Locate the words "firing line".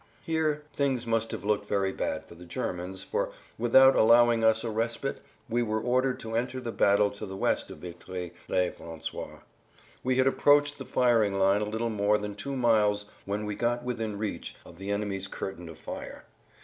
10.85-11.61